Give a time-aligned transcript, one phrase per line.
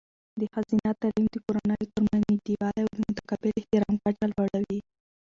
[0.39, 4.79] د ښځینه تعلیم د کورنیو ترمنځ نږدېوالی او د متقابل احترام کچه لوړوي.